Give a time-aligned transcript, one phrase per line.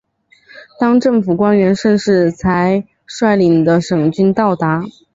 [0.79, 4.83] 当政府官员盛世才率领的省军到达。